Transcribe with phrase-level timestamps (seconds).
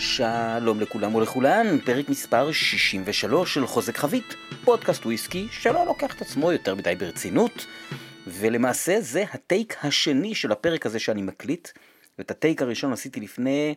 [0.00, 4.34] שלום לכולם ולכולן, פרק מספר 63 של חוזק חבית,
[4.64, 7.66] פודקאסט וויסקי שלא לוקח את עצמו יותר מדי ברצינות,
[8.26, 11.68] ולמעשה זה הטייק השני של הפרק הזה שאני מקליט,
[12.18, 13.74] ואת הטייק הראשון עשיתי לפני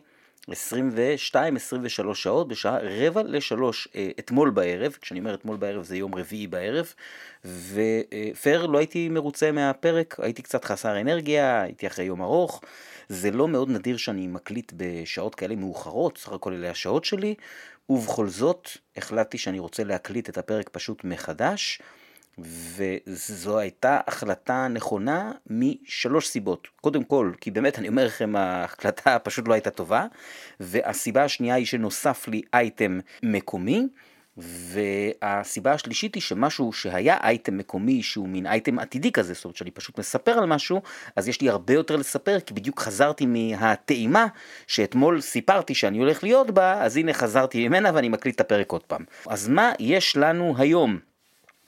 [0.50, 6.46] 22-23 שעות בשעה רבע לשלוש אה, אתמול בערב, כשאני אומר אתמול בערב זה יום רביעי
[6.46, 6.92] בערב,
[7.44, 12.62] ופייר לא הייתי מרוצה מהפרק, הייתי קצת חסר אנרגיה, הייתי אחרי יום ארוך,
[13.08, 17.34] זה לא מאוד נדיר שאני מקליט בשעות כאלה מאוחרות, סך הכל אלה השעות שלי,
[17.88, 21.80] ובכל זאת החלטתי שאני רוצה להקליט את הפרק פשוט מחדש.
[22.38, 26.68] וזו הייתה החלטה נכונה משלוש סיבות.
[26.80, 30.06] קודם כל, כי באמת אני אומר לכם, ההחלטה פשוט לא הייתה טובה,
[30.60, 33.88] והסיבה השנייה היא שנוסף לי אייטם מקומי.
[34.36, 39.70] והסיבה השלישית היא שמשהו שהיה אייטם מקומי שהוא מין אייטם עתידי כזה, זאת אומרת שאני
[39.70, 40.82] פשוט מספר על משהו,
[41.16, 44.26] אז יש לי הרבה יותר לספר כי בדיוק חזרתי מהטעימה
[44.66, 48.82] שאתמול סיפרתי שאני הולך להיות בה, אז הנה חזרתי ממנה ואני מקליט את הפרק עוד
[48.82, 49.04] פעם.
[49.26, 51.13] אז מה יש לנו היום?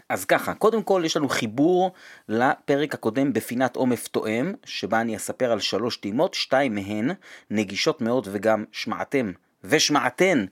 [0.08, 1.92] אז ככה, קודם כל יש לנו חיבור
[2.28, 7.10] לפרק הקודם בפינת עומף תואם, שבה אני אספר על שלוש טעימות, שתיים מהן
[7.50, 9.32] נגישות מאוד וגם שמעתם
[9.64, 10.44] ושמעתן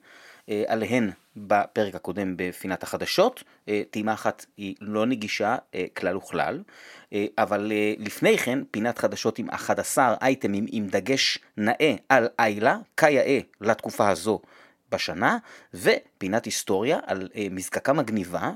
[0.49, 3.43] אה, עליהן בפרק הקודם בפינת החדשות.
[3.69, 6.63] אה, טעימה אחת היא לא נגישה אה, כלל וכלל,
[7.13, 12.77] אה, אבל אה, לפני כן פינת חדשות עם 11 אייטמים עם דגש נאה על איילה,
[12.97, 14.41] כיאה לתקופה הזו.
[14.95, 15.39] בשנה,
[15.75, 18.53] ופינת היסטוריה על אה, מזקקה מגניבה,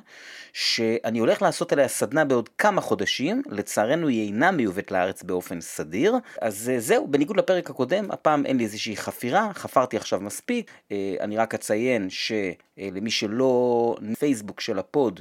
[0.52, 6.14] שאני הולך לעשות עליה סדנה בעוד כמה חודשים, לצערנו היא אינה מיובאת לארץ באופן סדיר,
[6.40, 11.16] אז אה, זהו, בניגוד לפרק הקודם, הפעם אין לי איזושהי חפירה, חפרתי עכשיו מספיק, אה,
[11.20, 15.20] אני רק אציין שלמי שלא פייסבוק של הפוד,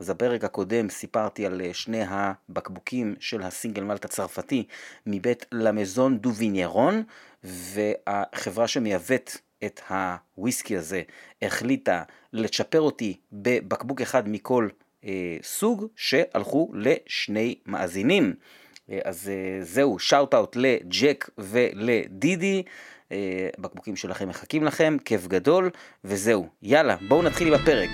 [0.00, 4.66] אז בפרק הקודם סיפרתי על שני הבקבוקים של הסינגל מלט הצרפתי
[5.06, 7.02] מבית למזון דו ויניירון,
[7.44, 9.30] והחברה שמייבאת
[9.64, 11.02] את הוויסקי הזה
[11.42, 12.02] החליטה
[12.32, 14.68] לצ'פר אותי בבקבוק אחד מכל
[15.04, 18.34] אה, סוג שהלכו לשני מאזינים.
[18.90, 22.62] אה, אז אה, זהו, שאוט אאוט לג'ק ולדידי.
[23.12, 25.70] אה, בקבוקים שלכם מחכים לכם, כיף גדול,
[26.04, 26.48] וזהו.
[26.62, 27.90] יאללה, בואו נתחיל עם הפרק.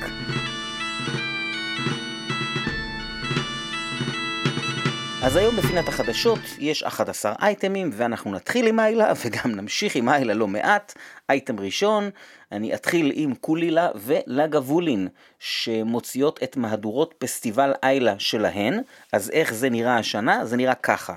[5.24, 10.34] אז היום בפינת החדשות יש 11 אייטמים ואנחנו נתחיל עם איילה וגם נמשיך עם איילה
[10.34, 10.94] לא מעט.
[11.30, 12.10] אייטם ראשון,
[12.52, 18.80] אני אתחיל עם קולילה ולגבולין שמוציאות את מהדורות פסטיבל איילה שלהן.
[19.12, 20.44] אז איך זה נראה השנה?
[20.44, 21.14] זה נראה ככה.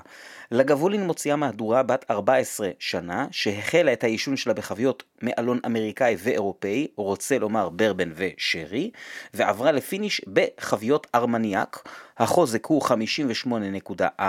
[0.50, 7.38] לגבולין מוציאה מהדורה בת 14 שנה, שהחלה את העישון שלה בחביות מאלון אמריקאי ואירופאי, רוצה
[7.38, 8.90] לומר ברבן ושרי,
[9.34, 11.88] ועברה ל-finish בחביות ארמניאק.
[12.18, 14.22] החוזק הוא 58.4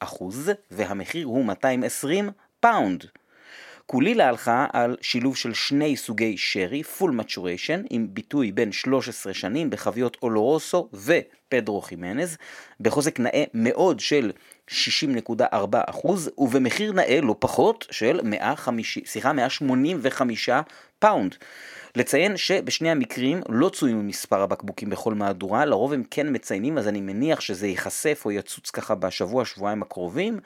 [0.00, 3.04] אחוז, והמחיר הוא 220 פאונד.
[3.86, 9.70] קולילה הלכה על שילוב של שני סוגי שרי, full maturation, עם ביטוי בן 13 שנים
[9.70, 12.36] בחביות אולורוסו ופדרו חימנז,
[12.80, 14.32] בחוזק נאה מאוד של
[14.70, 20.48] 60.4% ובמחיר נאה לא פחות של 150, סליחה, 185
[20.98, 21.34] פאונד.
[21.96, 27.00] לציין שבשני המקרים לא צוינו מספר הבקבוקים בכל מהדורה, לרוב הם כן מציינים, אז אני
[27.00, 30.38] מניח שזה ייחשף או יצוץ ככה בשבוע, שבועיים הקרובים.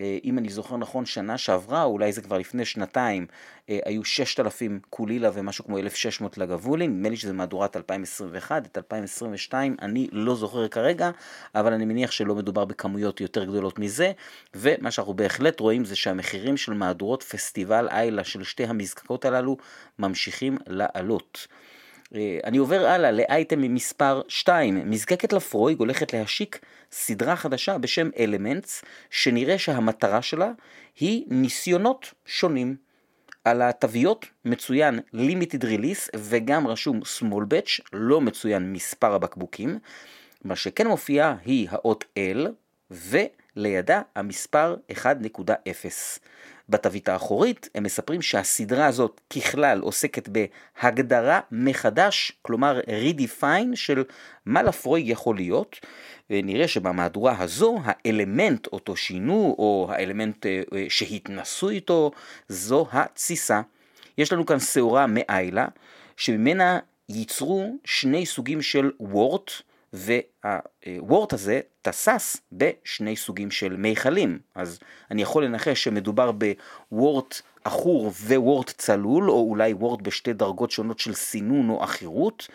[0.00, 3.26] אה, אם אני זוכר נכון, שנה שעברה, אולי זה כבר לפני שנתיים,
[3.70, 9.76] אה, היו 6,000 קולילה ומשהו כמו 1,600 לגבולין, נדמה לי שזה מהדורת 2021, את 2022
[9.82, 11.10] אני לא זוכר כרגע,
[11.54, 14.12] אבל אני מניח שלא מדובר בכמויות יותר גדולות מזה,
[14.54, 19.56] ומה שאנחנו בהחלט רואים זה שהמחירים של מהדורות פסטיבל איילה של שתי המזקקות הללו
[19.98, 21.46] ממשיכים לעלות.
[22.14, 24.90] אה, אני עובר הלאה לאייטם מספר 2.
[24.90, 26.58] מזקקת לפרויג הולכת להשיק
[26.92, 30.52] סדרה חדשה בשם אלמנטס, שנראה שהמטרה שלה
[31.00, 32.76] היא ניסיונות שונים.
[33.44, 39.78] על התוויות מצוין Limited Release וגם רשום Small Batch, לא מצוין מספר הבקבוקים.
[40.44, 42.48] מה שכן מופיע היא האות L
[42.90, 45.04] ולידה המספר 1.0.
[46.70, 54.04] בתווית האחורית הם מספרים שהסדרה הזאת ככלל עוסקת בהגדרה מחדש, כלומר redefine של
[54.46, 55.80] מה לפרויג יכול להיות,
[56.30, 62.10] ונראה שבמהדורה הזו האלמנט אותו שינו, או האלמנט אה, אה, שהתנסו איתו,
[62.48, 63.60] זו התסיסה.
[64.18, 65.66] יש לנו כאן שעורה מאיילה,
[66.16, 66.78] שממנה
[67.08, 69.50] ייצרו שני סוגים של וורט,
[69.92, 74.38] והוורט הזה תסס בשני סוגים של מיכלים.
[74.54, 74.78] אז
[75.10, 81.14] אני יכול לנחש שמדובר בוורט עכור ווורט צלול, או אולי וורט בשתי דרגות שונות של
[81.14, 82.48] סינון או עכירות.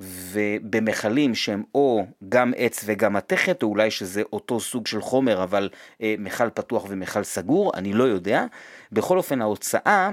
[0.00, 5.68] ובמכלים שהם או גם עץ וגם מתכת, או אולי שזה אותו סוג של חומר, אבל
[6.02, 8.44] אה, מכל פתוח ומכל סגור, אני לא יודע.
[8.92, 10.10] בכל אופן, ההוצאה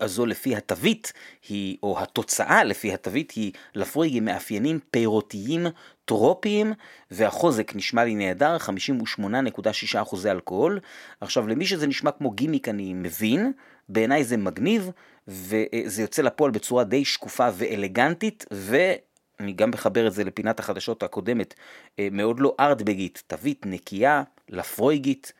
[0.00, 1.12] הזו לפי התווית
[1.48, 5.66] היא, או התוצאה לפי התווית היא לפרויג עם מאפיינים פירותיים
[6.04, 6.72] טרופיים
[7.10, 10.80] והחוזק נשמע לי נהדר, 58.6 אחוזי אלכוהול.
[11.20, 13.52] עכשיו למי שזה נשמע כמו גימיק אני מבין,
[13.88, 14.90] בעיניי זה מגניב
[15.28, 21.54] וזה יוצא לפועל בצורה די שקופה ואלגנטית ואני גם מחבר את זה לפינת החדשות הקודמת,
[22.00, 25.32] מאוד לא ארטבגית, תווית נקייה, לפרויגית,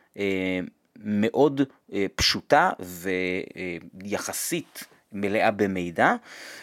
[0.99, 1.61] מאוד
[1.93, 2.71] אה, פשוטה
[3.95, 6.15] ויחסית מלאה במידע,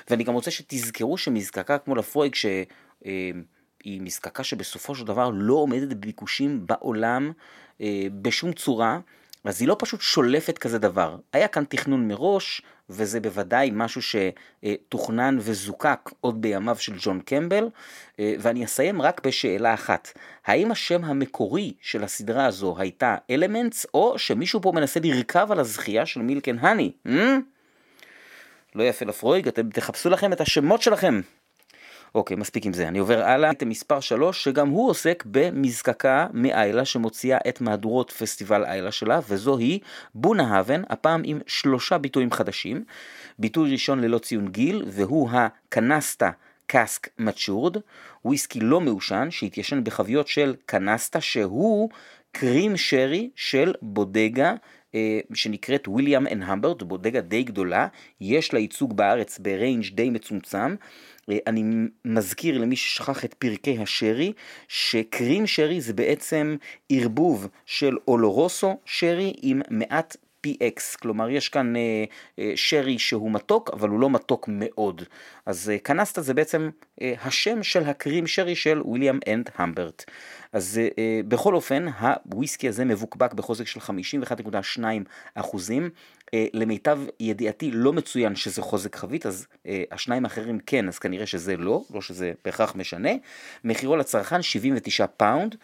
[0.09, 2.65] ואני גם רוצה שתזכרו שמזקקה כמו לפרויג, שהיא
[3.05, 7.31] אה, מזקקה שבסופו של דבר לא עומדת בביקושים בעולם
[7.81, 8.99] אה, בשום צורה,
[9.45, 11.17] אז היא לא פשוט שולפת כזה דבר.
[11.33, 17.69] היה כאן תכנון מראש, וזה בוודאי משהו שתוכנן וזוקק עוד בימיו של ג'ון קמבל,
[18.19, 20.11] ואני אסיים רק בשאלה אחת.
[20.45, 26.05] האם השם המקורי של הסדרה הזו הייתה אלמנטס, או שמישהו פה מנסה לרכב על הזכייה
[26.05, 26.91] של מילקן האני?
[27.07, 27.11] Hmm?
[28.75, 31.21] לא יפה לפרויג, אתם תחפשו לכם את השמות שלכם.
[32.15, 32.87] אוקיי, מספיק עם זה.
[32.87, 33.49] אני עובר הלאה.
[33.49, 39.79] אייטם מספר 3, שגם הוא עוסק במזקקה מאיילה שמוציאה את מהדורות פסטיבל איילה שלה, וזוהי
[40.15, 42.83] בונה האבן, הפעם עם שלושה ביטויים חדשים.
[43.39, 46.31] ביטוי ראשון ללא ציון גיל, והוא הקנסטה
[46.67, 47.77] קאסק מצ'ורד,
[48.25, 51.89] וויסקי לא מעושן שהתיישן בחביות של קנסטה, שהוא
[52.31, 54.55] קרים שרי של בודגה
[54.95, 57.87] אה, שנקראת וויליאם אנד המברט, בודגה די גדולה,
[58.21, 60.75] יש לה ייצוג בארץ ב-range די מצומצם.
[61.29, 61.63] אה, אני
[62.05, 64.33] מזכיר למי ששכח את פרקי השרי,
[64.67, 66.55] ש-cream sherry זה בעצם
[66.89, 70.17] ערבוב של אולורוסו שרי עם מעט
[70.47, 72.03] PX, כלומר יש כאן אה,
[72.39, 75.01] אה, שרי שהוא מתוק, אבל הוא לא מתוק מאוד.
[75.45, 76.69] אז אה, קנסטה זה בעצם
[77.01, 80.05] אה, השם של ה-cream sherry של ויליאם אנד המברט.
[80.53, 84.83] אז אה, אה, בכל אופן, הוויסקי הזה מבוקבק בחוזק של 51.2
[85.35, 85.89] אחוזים.
[86.35, 91.25] אה, למיטב ידיעתי לא מצוין שזה חוזק חבית, אז אה, השניים האחרים כן, אז כנראה
[91.25, 93.09] שזה לא, לא שזה בהכרח משנה.
[93.63, 95.55] מחירו לצרכן 79 פאונד.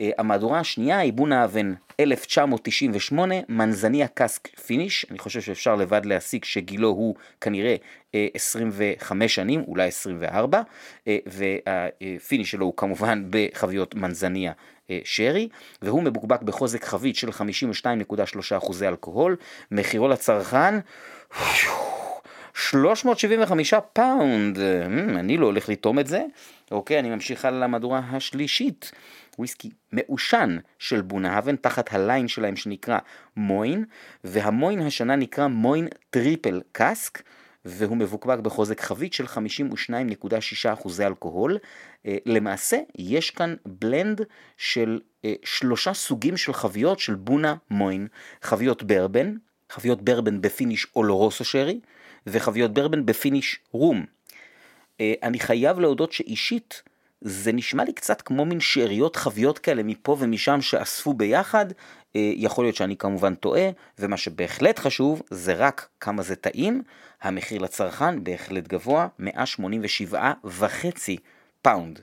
[0.00, 6.88] אה, המהדורה השנייה היא בונהבן 1998, מנזניה cask finish, אני חושב שאפשר לבד להסיק שגילו
[6.88, 7.76] הוא כנראה
[8.34, 10.62] 25 שנים, אולי 24,
[11.06, 14.52] וה-finish שלו הוא כמובן בחביות מנזניה
[15.04, 15.48] שרי,
[15.82, 19.36] והוא מבוקבק בחוזק חבית של 52.3 אחוזי אלכוהול,
[19.70, 20.74] מחירו לצרכן
[22.54, 24.58] 375 פאונד,
[25.18, 26.22] אני לא הולך לטעום את זה,
[26.70, 28.92] אוקיי, אני ממשיך הלאה למהדורה השלישית.
[29.38, 32.98] וויסקי מעושן של בונהבן תחת הליין שלהם שנקרא
[33.36, 33.84] מוין,
[34.24, 37.22] והמוין השנה נקרא מוין triple cask,
[37.64, 41.58] והוא מבוקבק בחוזק חבית של 52.6 אחוזי אלכוהול.
[42.06, 44.20] אה, למעשה יש כאן blend
[44.56, 48.06] של אה, שלושה סוגים של חביות של בונהבן מוין,
[48.42, 49.34] חביות ברבן,
[49.70, 51.80] חביות ברבן ב-finish אולורוסו שרי,
[52.26, 54.06] וחביות ברבן ב-finish רום.
[55.00, 56.82] אה, אני חייב להודות שאישית
[57.20, 61.66] זה נשמע לי קצת כמו מין שאריות חביות כאלה מפה ומשם שאספו ביחד,
[62.14, 66.82] יכול להיות שאני כמובן טועה, ומה שבהחלט חשוב זה רק כמה זה טעים,
[67.22, 71.16] המחיר לצרכן בהחלט גבוה, 187 וחצי
[71.62, 72.00] פאונד.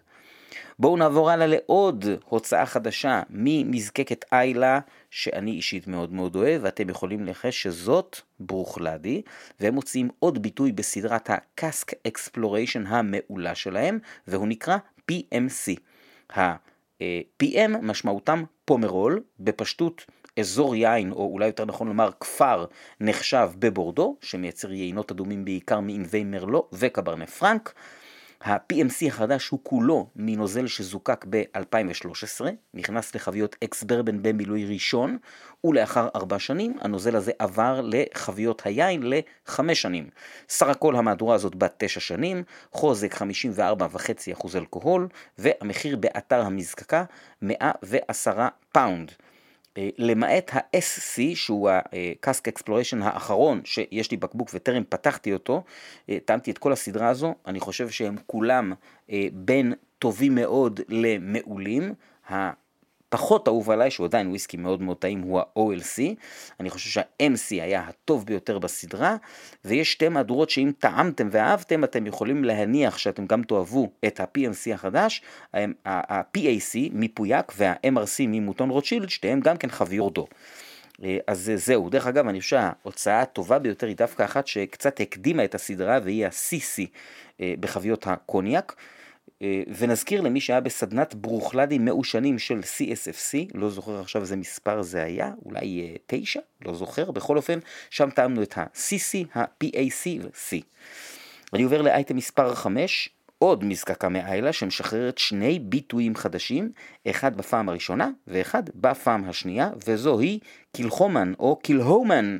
[0.80, 4.80] בואו נעבור הלאה לעוד הוצאה חדשה ממזקקת איילה,
[5.12, 9.22] שאני אישית מאוד מאוד אוהב, ואתם יכולים לנחש שזאת ברוכלדי,
[9.60, 14.78] והם מוציאים עוד ביטוי בסדרת ה-Cask Exploration המעולה שלהם, והוא נקרא
[15.12, 15.80] PMC.
[16.36, 20.06] ה-PM משמעותם פומרול, בפשטות
[20.40, 22.66] אזור יין, או אולי יותר נכון לומר כפר,
[23.02, 27.74] נחשב בבורדו, שמייצר יינות אדומים בעיקר מענבי מרלו וקברנה פרנק.
[28.46, 35.18] ה-PMC החדש הוא כולו מנוזל שזוקק ב-2013, נכנס לחביות אקס ברבן במילוי ראשון,
[35.64, 40.10] ולאחר ארבע שנים הנוזל הזה עבר לחביות היין לחמש שנים.
[40.50, 47.04] סך הכל המהדורה הזאת בת תשע שנים, חוזק 54.5% אלכוהול, והמחיר באתר המזקקה
[47.42, 49.12] 110 פאונד.
[49.78, 55.64] אה, למעט ה-SC שהוא ה-Cask Exploration האחרון שיש לי בקבוק וטרם פתחתי אותו,
[56.10, 58.74] אה, טעמתי את כל הסדרה הזו, אני חושב שהם כולם
[59.12, 61.94] אה, בין טובים מאוד למעולים.
[63.16, 66.16] פחות אהוב עליי, שהוא עדיין וויסקי מאוד מאוד טעים, הוא ה-OLC.
[66.60, 69.16] אני חושב שה-MC היה הטוב ביותר בסדרה,
[69.66, 75.22] ויש שתי מהדורות שאם טעמתם ואהבתם, אתם יכולים להניח שאתם גם תאהבו את ה-PMC החדש,
[75.86, 80.28] ה-PAC מפויק וה-MRC ממוטון רוטשילד, שתיהם גם כן חביורדו.
[81.04, 85.44] אה, אז זהו, דרך אגב, אני חושב שההוצאה הטובה ביותר היא דווקא אחת שקצת הקדימה
[85.44, 86.86] את הסדרה, והיא ה-CC
[87.42, 88.76] אה, בחביות הקוניאק.
[89.46, 95.04] אה, ונזכיר למי שהיה בסדנת ברוכלדים מעושנים של CSFC, לא זוכר עכשיו איזה מספר זה
[95.04, 97.60] היה, אולי תשע, לא זוכר, בכל אופן,
[97.90, 100.64] שם טעמנו את ה-CC, ה-PAC ו-C.
[101.54, 103.10] אני עובר לאייטם מספר 5,
[103.40, 106.72] עוד מזקקה מאיילה שמשחררת שני ביטויים חדשים,
[107.10, 110.40] אחד בפעם הראשונה ואחד בפעם השנייה, וזוהי
[110.76, 112.38] קילחומן או קילהומן.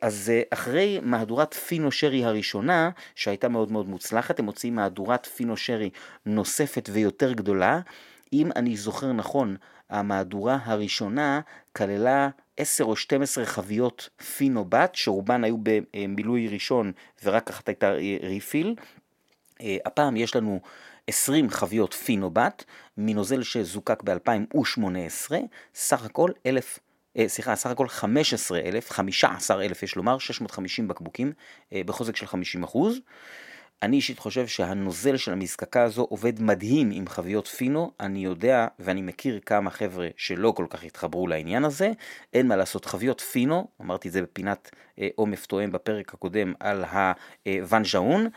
[0.00, 5.90] אז אחרי מהדורת פינו שרי הראשונה, שהייתה מאוד מאוד מוצלחת, הם מוציאים מהדורת פינו שרי
[6.26, 7.80] נוספת ויותר גדולה.
[8.32, 9.56] אם אני זוכר נכון,
[9.90, 11.40] המהדורה הראשונה
[11.72, 16.92] כללה 10 או 12 חביות פינו בת, שרובן היו במילוי ראשון
[17.24, 17.90] ורק אחת הייתה
[18.22, 18.74] ריפיל.
[19.60, 20.60] אה, הפעם יש לנו
[21.06, 22.64] 20 חביות פינו בת,
[22.98, 25.32] מנוזל שזוקק ב-2018,
[25.74, 26.83] סך הכל 1,000 אה,
[27.26, 31.32] סליחה, סך הכל 15,000, 15,000 יש לומר, 650 בקבוקים
[31.72, 32.98] אה, בחוזק של 50 אחוז.
[33.82, 39.02] אני אישית חושב שהנוזל של המזקקה הזו עובד מדהים עם חביות פינו, אני יודע ואני
[39.02, 41.92] מכיר כמה חבר'ה שלא כל כך התחברו לעניין הזה,
[42.32, 46.84] אין מה לעשות, חביות פינו, אמרתי את זה בפינת אה, עומף תואם בפרק הקודם על
[47.46, 48.28] ה vin jaune,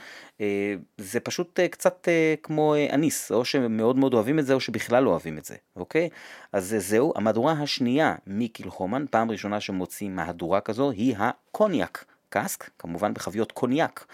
[0.41, 4.53] אה, זה פשוט אה, קצת אה, כמו אה, אניס, או שמאוד מאוד אוהבים את זה
[4.53, 6.10] או שבכלל לא אוהבים את זה, אוקיי?
[6.53, 12.06] אז אה, זהו, המהדורה השנייה מ Kilchoman, פעם ראשונה שמוצאים מהדורה כזו, היא ה cognac
[12.29, 14.05] cask, כמובן בחביות קוניאק.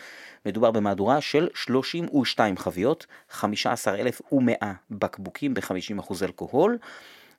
[0.45, 6.77] מדובר במהדורה של 32 חביות, 15,100 בקבוקים ב-50% אלכוהול,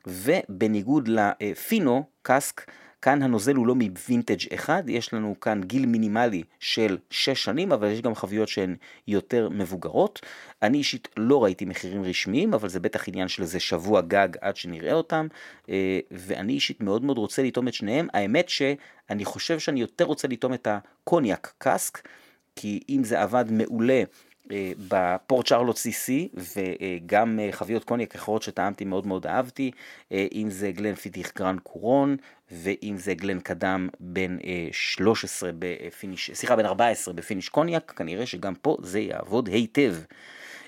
[0.06, 2.70] ובניגוד לפינו cask,
[3.04, 7.90] כאן הנוזל הוא לא מווינטג' אחד, יש לנו כאן גיל מינימלי של 6 שנים, אבל
[7.90, 8.76] יש גם חביות שהן
[9.08, 10.20] יותר מבוגרות.
[10.62, 14.56] אני אישית לא ראיתי מחירים רשמיים, אבל זה בטח עניין של איזה שבוע גג עד
[14.56, 15.26] שנראה אותם,
[15.68, 18.08] אה, ואני אישית מאוד מאוד רוצה לטעום את שניהם.
[18.14, 22.08] האמת שאני חושב שאני יותר רוצה לטעום את ה cognac cask,
[22.56, 24.02] כי אם זה עבד מעולה
[24.50, 29.70] אה, ב Port Charlotte CC וגם אה, חביות קוניאק אחרות שטעמתי מאוד מאוד אהבתי,
[30.12, 32.16] אה, אם זה Glenfiddich Grande Couronne
[32.62, 34.38] ואם זה Glencadam בן
[34.72, 39.94] 13 ב finish, סליחה בן 14 ב finish קוניאק, כנראה שגם פה זה יעבוד היטב.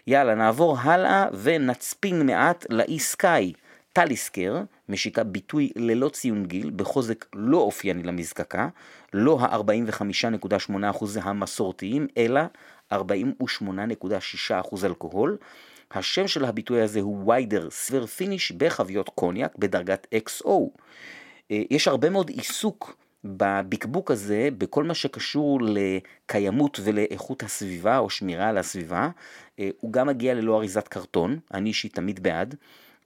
[0.07, 3.53] יאללה נעבור הלאה ונצפין מעט לאי Skye.
[3.93, 8.69] Talisker משיקה ביטוי ללא ציון גיל בחוזק לא אופייני למזקקה,
[9.13, 12.41] לא ה-45.8% המסורתיים, אלא
[12.93, 12.97] 48.6%
[14.85, 15.37] אלכוהול.
[15.91, 20.51] השם של הביטוי הזה הוא Wilder Seas finish בחביות קוניאק בדרגת XO.
[21.51, 28.49] אה, יש הרבה מאוד עיסוק בבקבוק הזה בכל מה שקשור לקיימות ולאיכות הסביבה או שמירה
[28.49, 29.09] על הסביבה.
[29.59, 32.55] אה, הוא גם מגיע ללא אריזת קרטון, אני אישית תמיד בעד.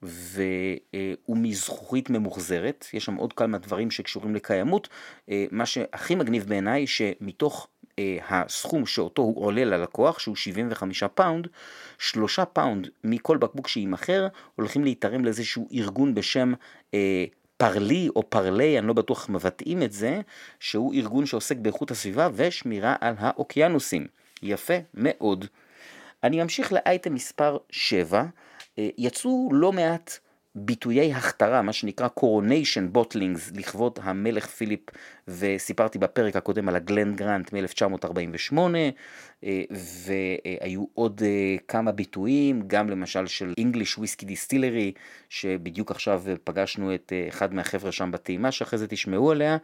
[0.03, 4.89] והוא מזכוכית ממוחזרת, יש שם עוד כמה דברים שקשורים לקיימות.
[5.29, 7.67] אה, מה שהכי מגניב בעיניי, שמתוך
[7.99, 11.47] אה, הסכום שאותו הוא עולה ללקוח, שהוא 75 פאונד,
[11.97, 16.53] שלושה פאונד מכל בקבוק שיימכר, הולכים להיתרם לאיזשהו ארגון בשם
[16.93, 17.25] אה,
[17.61, 20.21] Parley או Parley, אני לא בטוח מבטאים את זה,
[20.59, 24.07] שהוא ארגון שעוסק באיכות הסביבה ושמירה על האוקיינוסים.
[24.43, 25.45] יפה מאוד.
[26.23, 28.25] אני ממשיך לאייטם מספר 7.
[28.79, 30.17] אה, יצאו לא מעט
[30.55, 34.79] ביטויי הכתרה, מה שנקרא coronation bottlings לכבוד המלך פיליפ,
[35.27, 38.57] וסיפרתי בפרק הקודם על הגלן גרנט מ-1948,
[39.43, 39.61] אה,
[40.05, 47.13] והיו עוד אה, כמה ביטויים, גם למשל של English Whiskey Distillery, שבדיוק עכשיו פגשנו את
[47.27, 49.57] אחד מהחבר'ה שם בטעימה, שאחרי זה תשמעו עליה.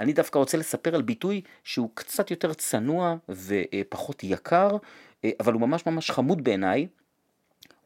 [0.00, 4.76] אני דווקא רוצה לספר על ביטוי שהוא קצת יותר צנוע ופחות יקר,
[5.40, 6.86] אבל הוא ממש ממש חמוד בעיניי.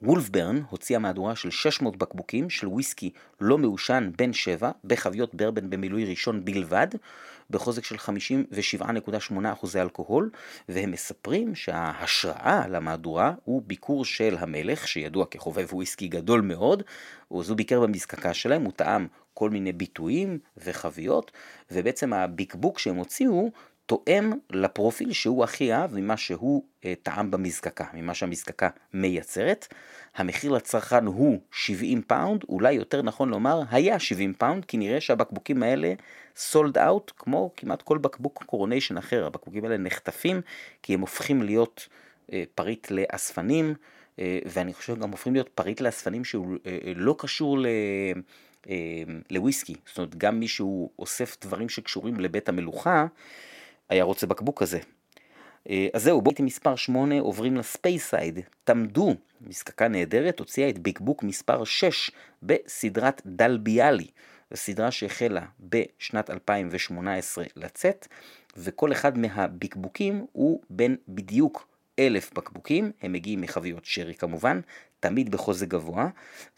[0.02, 6.04] וולפברן הוציאה מהדורה של 600 בקבוקים של וויסקי לא מעושן בן 7 בחביות ברבן במילוי
[6.04, 6.86] ראשון בלבד,
[7.50, 10.30] בחוזק של 57.8% אלכוהול,
[10.68, 16.82] והם מספרים שההשראה למהדורה הוא ביקור של המלך, שידוע כחובב וויסקי גדול מאוד,
[17.38, 21.32] אז הוא ביקר במזקקה שלהם, הוא טעם כל מיני ביטויים וחביות,
[21.70, 23.50] ובעצם הבקבוק שהם הוציאו
[23.88, 29.66] תואם לפרופיל שהוא הכי אהב ממה שהוא אה, טעם במזקקה, ממה שהמזקקה מייצרת.
[30.16, 35.62] המחיר לצרכן הוא 70 פאונד, אולי יותר נכון לומר היה 70 פאונד, כי נראה שהבקבוקים
[35.62, 35.94] האלה
[36.36, 40.40] sold out, כמו כמעט כל בקבוק coronation אחר, הבקבוקים האלה נחטפים,
[40.82, 41.88] כי הם הופכים להיות
[42.32, 43.74] אה, פריט לאספנים,
[44.18, 47.66] אה, ואני חושב גם הופכים להיות פריט לאספנים שהוא אה, אה לא קשור ל...
[48.68, 53.06] אה, לוויסקי, זאת אומרת גם מי שהוא אוסף דברים שקשורים לבית המלוכה,
[53.88, 54.78] היה רוצה בקבוק כזה.
[55.70, 58.40] אה, אז זהו, בואי מספר 8 עוברים לספייסייד.
[58.64, 62.10] תמדו, מזקקה נהדרת, הוציאה את ביקבוק מספר 6
[62.42, 64.06] בסדרת דלביאלי.
[64.54, 68.08] סדרה שהחלה בשנת 2018 לצאת,
[68.56, 71.68] וכל אחד מהבקבוקים הוא בן בדיוק
[71.98, 74.60] אלף בקבוקים, הם מגיעים מחביות שרי כמובן,
[75.00, 76.08] תמיד בחוזק גבוה,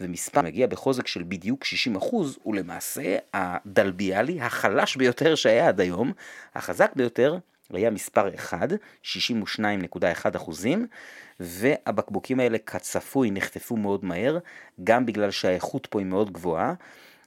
[0.01, 1.99] ומספר מגיע בחוזק של בדיוק 60%,
[2.43, 6.13] הוא למעשה הדלביאלי החלש ביותר שהיה עד היום,
[6.55, 7.39] החזק ביותר
[7.73, 8.69] היה מספר 1,
[9.05, 10.87] 62.1 אחוזים,
[11.41, 14.39] והבקבוקים האלה כצפוי נחטפו מאוד מהר,
[14.85, 16.75] גם בגלל שהאיכות פה היא מאוד גבוהה,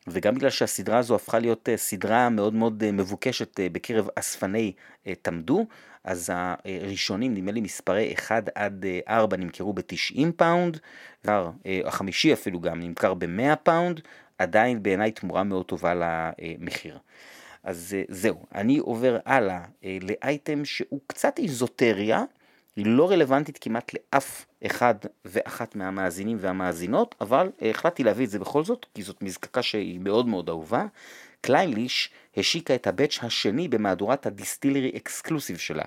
[0.07, 4.73] וגם בגלל שהסדרה הזו הפכה להיות אה, סדרה מאוד מאוד אה, מבוקשת אה, בקרב אספני
[5.21, 5.65] Tamdhu,
[6.03, 10.79] אז הראשונים, נדמה לי מספרי 1 עד 4 נמכרו ב-90 פאונד,
[11.85, 14.01] החמישי אפילו גם נמכר ב-100 פאונד,
[14.37, 16.97] עדיין בעיניי תמורה מאוד טובה למחיר.
[17.63, 19.65] אז זהו, אני עובר הלאה
[20.01, 22.23] לאייטם שהוא קצת איזוטריה,
[22.75, 24.95] היא לא רלוונטית כמעט לאף אחד
[25.25, 30.27] ואחת מהמאזינים והמאזינות, אבל החלטתי להביא את זה בכל זאת, כי זאת מזקקה שהיא מאוד
[30.27, 30.85] מאוד אהובה.
[31.41, 35.83] Clynelish השיקה את ה batch השני במהדורת ה distillery exclusive שלה.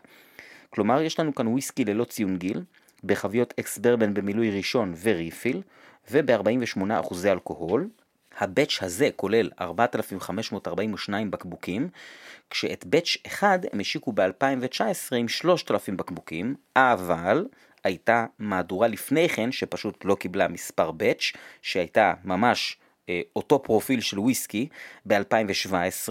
[0.71, 2.63] כלומר, יש לנו כאן וויסקי ללא ציון גיל,
[3.05, 5.63] בחביות ex bourbon במילוי ראשון ו refill,
[6.11, 7.89] וב-48% אלכוהול.
[8.39, 11.89] הבאץ' הזה כולל 4,542 בקבוקים,
[12.51, 17.47] כשאת באץ' 1 הם השיקו ב-2019 עם 3,000 בקבוקים, אבל
[17.85, 22.79] הייתה מהדורה לפני כן שפשוט לא קיבלה מספר באץ', שהייתה ממש
[23.37, 24.69] אותו פרופיל של וויסקי
[25.07, 26.09] ב-2017,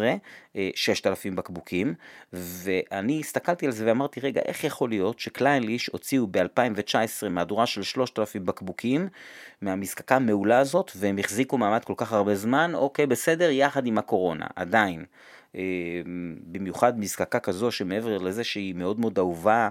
[0.75, 1.93] 6,000 בקבוקים,
[2.33, 8.45] ואני הסתכלתי על זה ואמרתי, רגע, איך יכול להיות שקליינליש הוציאו ב-2019 מהדורה של 3,000
[8.45, 9.07] בקבוקים
[9.61, 14.45] מהמזקקה המעולה הזאת, והם החזיקו מעמד כל כך הרבה זמן, אוקיי, בסדר, יחד עם הקורונה,
[14.55, 15.05] עדיין.
[15.55, 15.61] אה,
[16.51, 19.69] במיוחד מזקקה כזו שמעבר לזה שהיא מאוד מאוד אהובה אה,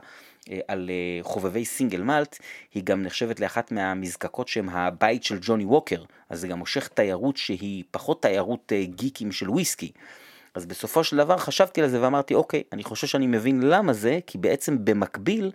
[0.68, 2.38] על אה, חובבי סינגל מלט,
[2.74, 7.36] היא גם נחשבת לאחת מהמזקקות שהן הבית של ג'וני ווקר, אז זה גם מושך תיירות
[7.36, 9.92] שהיא פחות תיירות גיקים של וויסקי.
[10.54, 14.18] אז בסופו של דבר חשבתי על זה ואמרתי, אוקיי, אני חושב שאני מבין למה זה,
[14.26, 15.50] כי בעצם במקביל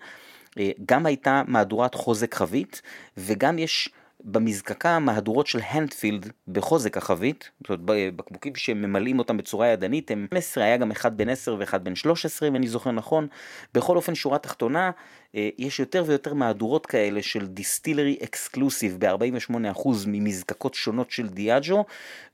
[0.85, 2.81] גם הייתה מהדורת חוזק חבית,
[3.17, 3.89] וגם יש
[4.23, 10.61] במזקקה מהדורות של הנדפילד בחוזק החבית, זאת אומרת בקבוקים שממלאים אותם בצורה ידנית, הם 10,
[10.61, 13.27] היה גם אחד בן 10 ואחד בן 13 אם אני זוכר נכון.
[13.73, 14.91] בכל אופן שורה תחתונה,
[15.35, 21.85] אה, יש יותר ויותר מהדורות כאלה של דיסטילרי אקסקלוסיב ב-48% ממזקקות שונות של דיאג'ו,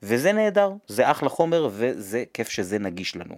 [0.04, 3.36] וזה נהדר, זה אחלה חומר וזה כיף שזה נגיש לנו.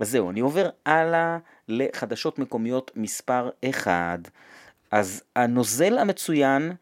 [0.00, 1.38] אז זהו, אני עובר הלאה
[1.68, 4.30] לחדשות מקומיות מספר 1.
[4.90, 6.72] אז הנוזל המצוין,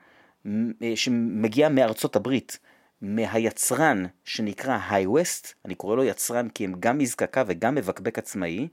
[0.47, 2.59] אה, שמגיע מארצות הברית,
[3.03, 8.69] מהיצרן שנקרא היי-ווסט, אני קורא לו יצרן כי הם גם מזקקה וגם מבקבק עצמאי,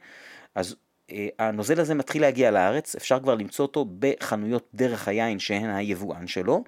[0.55, 0.75] אז
[1.11, 6.27] אה, הנוזל הזה מתחיל להגיע לארץ, אפשר כבר למצוא אותו בחנויות דרך היין שהן היבואן
[6.27, 6.63] שלו,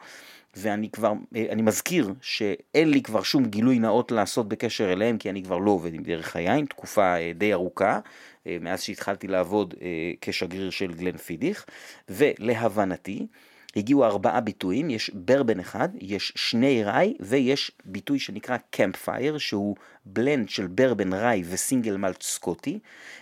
[0.56, 5.30] ואני כבר, אה, אני מזכיר שאין לי כבר שום גילוי נאות לעשות בקשר אליהם, כי
[5.30, 8.00] אני כבר לא עובד עם דרך היין, תקופה די ארוכה,
[8.46, 9.74] מאז שהתחלתי לעבוד
[10.22, 11.66] כשגריר של Glenfiddich,
[12.10, 13.28] ולהבנתי,
[13.78, 20.50] הגיעו ארבעה ביטויים, יש בורבון אחד, יש שני rye ויש ביטוי שנקרא Campfire שהוא blend
[20.50, 22.80] של בורבון rye ו single malt סקוטי.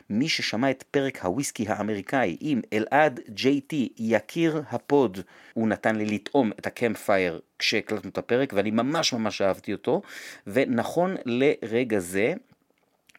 [0.09, 5.19] מי ששמע את פרק הוויסקי האמריקאי עם אלעד ג'יי טי יקיר הפוד,
[5.53, 10.01] הוא נתן לי לטעום את ה Campfire כשהקלטנו את הפרק ואני ממש ממש אהבתי אותו
[10.47, 12.33] ונכון לרגע זה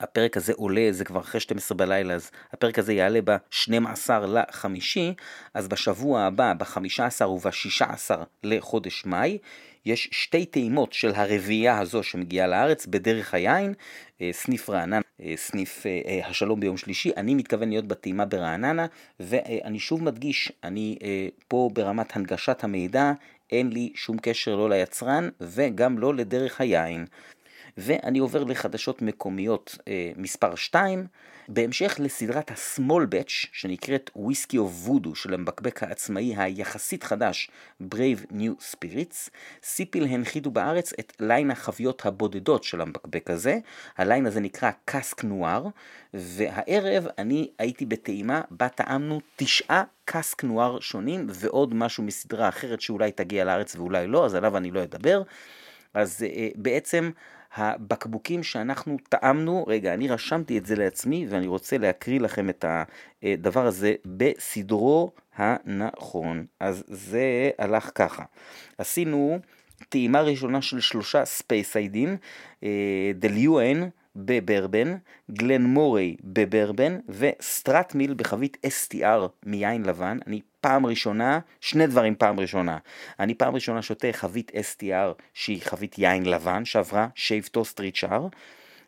[0.01, 5.15] הפרק הזה עולה, זה כבר אחרי 12 בלילה, אז הפרק הזה יעלה ב-12 לחמישי,
[5.55, 8.11] אז בשבוע הבא, ב-15 וב-16
[8.43, 9.39] לחודש מאי,
[9.87, 13.75] יש שתי טעימות של הרביעייה הזו שמגיעה לארץ בדרך היין,
[14.21, 18.87] אה, סניף רעננה, אה, סניף אה, השלום ביום שלישי, אני מתכוון להיות בטעימה ברעננה,
[19.21, 20.99] ואני שוב מדגיש, אני
[21.49, 23.13] פה ברמת הנגשת המידע,
[23.51, 27.07] אין לי שום קשר לא ליצרן וגם לא לדרך היין.
[27.79, 31.07] ואני עובר לחדשות מקומיות אה, מספר 2,
[31.49, 37.51] בהמשך לסדרת ה-small batch שנקראת Whisky of Voodoo של המבקבק העצמאי היחסית חדש
[37.83, 39.31] Brave New Spirits,
[39.63, 43.59] סיפיל הנחיתו בארץ את ליין החביות הבודדות של המבקבק הזה,
[43.97, 45.67] הליין הזה נקרא Cask Noir,
[46.15, 53.13] והערב אני הייתי בטעימה בה טעמנו תשעה Cask Noir שונים ועוד משהו מסדרה אחרת שאולי
[53.13, 55.23] תגיע לארץ ואולי לא, אז עליו אני לא אדבר.
[55.95, 57.11] אז אה, בעצם
[57.57, 62.65] הבקבוקים שאנחנו טעמנו, רגע, אני רשמתי את זה לעצמי ואני רוצה להקריא לכם את
[63.23, 66.47] הדבר הזה בסדרו הנכון.
[66.61, 68.25] אז זה הלך ככה.
[68.79, 69.39] עשינו
[69.89, 72.17] טעימה ראשונה של שלושה ספייסיידים,
[73.15, 74.97] Dailuaine בבורבון,
[75.31, 80.19] Glen Moray בבורבון ו Strathmill בחבית STR מיין לבן.
[80.27, 82.79] אני פעם ראשונה, שני דברים פעם ראשונה.
[83.21, 88.27] אני פעם ראשונה שותה חבית STR שהיא חבית יין לבן שעברה shave toast rechar,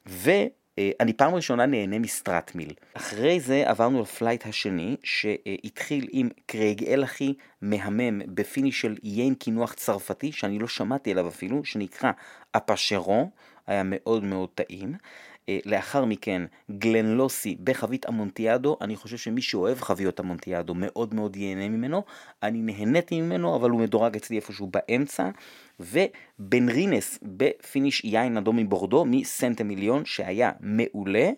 [0.06, 0.30] ו...
[0.78, 2.72] אה, אני פעם ראשונה נהנה מ Strathmill.
[2.94, 9.72] אחרי זה עברנו ל flight השני, שהתחיל עם Craigellachie מהמם ב finish של יין קינוח
[9.74, 12.10] צרפתי, שאני לא שמעתי עליו אפילו, שנקרא
[12.56, 13.28] Pacherenc,
[13.68, 14.94] היה מאוד מאוד טעים.
[15.48, 21.68] אה, לאחר מכן Glenlossie בחבית אמונטיאדו, אני חושב שמי שאוהב חביות אמונטיאדו מאוד מאוד ייהנה
[21.68, 22.02] ממנו,
[22.42, 25.30] אני נהניתי ממנו אבל הוא מדורג אצלי איפשהו באמצע,
[25.80, 31.30] ובן רינס ב finish יין אדום מבורדו מסנט אמיליון שהיה מעולה.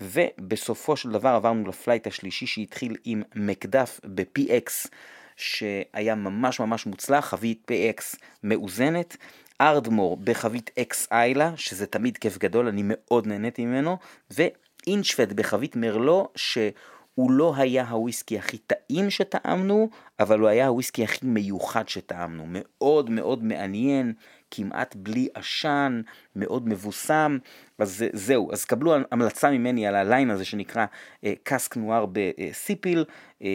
[0.00, 4.88] ובסופו של דבר עברנו ל flight השלישי שהתחיל עם מקדאף ב-PX
[5.36, 9.16] שהיה ממש ממש מוצלח, חבית PX מאוזנת,
[9.60, 13.96] ארדמור בחבית אקס איילה, שזה תמיד כיף גדול, אני מאוד נהניתי ממנו,
[14.30, 19.88] ואינצ'פד בחבית מרלו, שהוא לא היה הוויסקי הכי טעים שטעמנו,
[20.20, 22.44] אבל הוא היה הוויסקי הכי מיוחד שטעמנו.
[22.48, 24.12] מאוד מאוד מעניין,
[24.56, 26.00] כמעט בלי עשן,
[26.36, 27.38] מאוד מבוסם,
[27.78, 30.86] אז זהו, אז קבלו המלצה ממני על הליין הזה שנקרא
[31.24, 33.04] אה, קאסק נואר בסיפיל,
[33.42, 33.48] אה,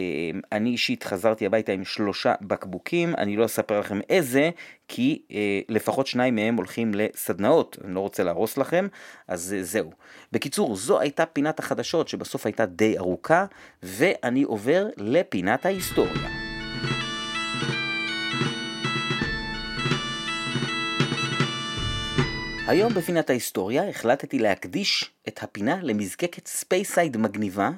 [0.52, 4.50] אני אישית חזרתי הביתה עם שלושה בקבוקים, אני לא אספר לכם איזה,
[4.88, 8.88] כי אה, לפחות שניים מהם הולכים לסדנאות, אני לא רוצה להרוס לכם,
[9.28, 9.90] אז זהו.
[10.32, 13.44] בקיצור, זו הייתה פינת החדשות שבסוף הייתה די ארוכה,
[13.82, 16.49] ואני עובר לפינת ההיסטוריה.
[22.70, 27.70] היום בפינת ההיסטוריה החלטתי להקדיש את הפינה למזקקת ספייסייד מגניבה,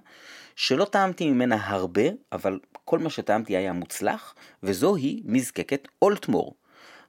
[0.56, 2.02] שלא טעמתי ממנה הרבה,
[2.32, 6.54] אבל כל מה שטעמתי היה מוצלח, וזוהי מזקקת אולטמור.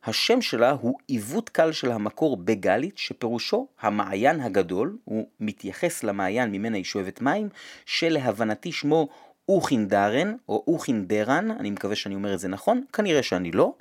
[0.05, 6.77] השם שלה הוא עיוות קל של המקור בגלית, שפירושו המעיין הגדול, הוא מתייחס למעיין ממנה
[6.77, 7.49] היא שואבת מים,
[7.85, 9.07] שלהבנתי שמו
[9.49, 13.73] אוכינדרן, או אוכינדרן, אני מקווה שאני אומר את זה נכון, כנראה שאני לא.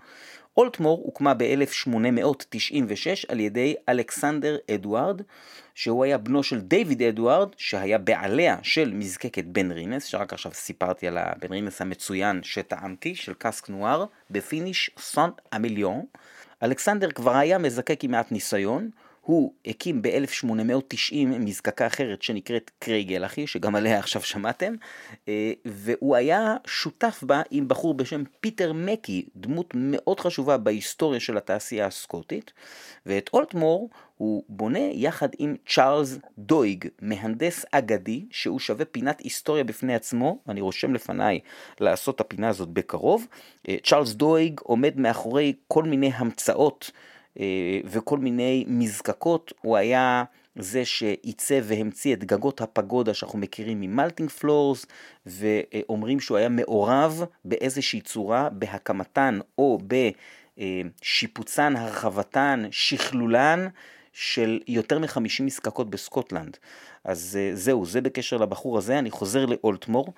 [0.56, 5.22] אולטמור הוקמה ב-1896 על ידי אלכסנדר אדוארד,
[5.74, 11.08] שהוא היה בנו של דיוויד אדוארד, שהיה בעליה של מזקקת בן רינס, שרק עכשיו סיפרתי
[11.08, 16.04] על הבן רינס המצוין שטעמתי, של קאסק נואר, ב finish סנט אמיליון.
[16.62, 18.90] אלכסנדר כבר היה מזקק עם מעט ניסיון,
[19.22, 24.74] הוא הקים ב-1890 מזקקה אחרת שנקראת קרייגלאחי, שגם עליה עכשיו שמעתם,
[25.28, 31.36] אה, והוא היה שותף בה עם בחור בשם פיטר מקי, דמות מאוד חשובה בהיסטוריה של
[31.36, 32.52] התעשייה הסקוטית,
[33.06, 39.94] ואת אולטמור הוא בונה יחד עם צ'ארלס דויג, מהנדס אגדי, שהוא שווה פינת היסטוריה בפני
[39.94, 41.40] עצמו, אני רושם לפניי
[41.80, 43.26] לעשות את הפינה הזאת בקרוב.
[43.68, 46.90] אה, צ'ארלס דויג עומד מאחורי כל מיני המצאות
[47.84, 50.24] וכל מיני מזקקות, הוא היה
[50.56, 54.86] זה שעיצב והמציא את גגות הפגודה שאנחנו מכירים ממלטינג פלורס,
[55.26, 59.78] ואומרים שהוא היה מעורב באיזושהי צורה בהקמתן או
[60.58, 63.68] בשיפוצן, הרחבתן, שכלולן
[64.12, 66.56] של יותר מחמישים מזקקות בסקוטלנד.
[67.04, 70.12] אז אה, זהו, זה בקשר לבחור הזה, אני חוזר לאולטמור.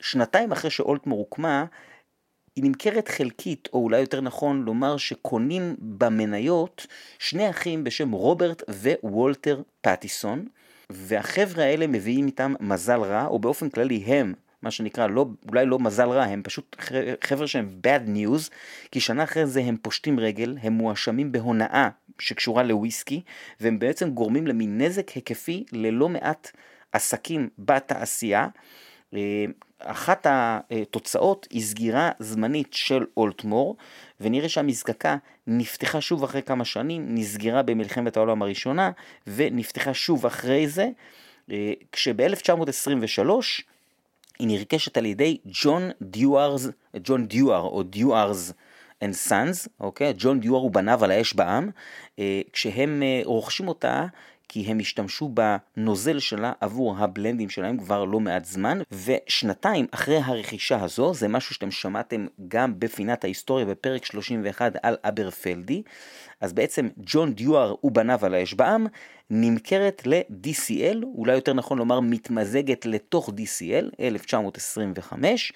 [0.00, 1.64] שנתיים אחרי שאולטמור הוקמה,
[2.56, 6.86] היא נמכרת חלקית, או אולי יותר נכון לומר שקונים במניות
[7.18, 8.62] שני אחים בשם רוברט
[9.02, 10.46] ווולטר פטיסון,
[10.90, 15.78] והחבר'ה האלה מביאים איתם מזל רע, או באופן כללי הם, מה שנקרא, לא, אולי לא
[15.78, 16.76] מזל רע, הם פשוט
[17.24, 18.50] חבר'ה שהם bad news,
[18.90, 21.88] כי שנה אחרי זה הם פושטים רגל, הם מואשמים בהונאה
[22.18, 23.22] שקשורה לוויסקי,
[23.60, 26.50] והם בעצם גורמים למין נזק היקפי ללא מעט
[26.92, 28.48] עסקים בתעשייה.
[29.14, 29.44] אה,
[29.78, 33.76] אחת התוצאות היא סגירה זמנית של אולטמור,
[34.20, 38.90] ונראה שהמזקקה נפתחה שוב אחרי כמה שנים, נסגרה במלחמת העולם הראשונה,
[39.26, 40.88] ונפתחה שוב אחרי זה,
[41.50, 43.28] אה, כשב-1923
[44.38, 46.68] היא נרכשת על ידי ג'ון דיוארס,
[47.04, 48.52] ג'ון דיואר או דיוארס
[49.02, 50.14] and Sons, אוקיי?
[50.16, 51.70] ג'ון דיואר ובניו על האש בעם,
[52.18, 54.06] אה, כשהם רוכשים אותה
[54.52, 60.82] כי הם השתמשו בנוזל שלה עבור הבלנדים שלהם כבר לא מעט זמן, ושנתיים אחרי הרכישה
[60.82, 65.82] הזו, זה משהו שאתם שמעתם גם בפינת ההיסטוריה בפרק 31 על אברפלדי,
[66.40, 68.86] אז בעצם ג'ון דיואר ובניו על האש בעם
[69.30, 75.52] נמכרת ל-DCL, אולי יותר נכון לומר מתמזגת לתוך DCL, 1925,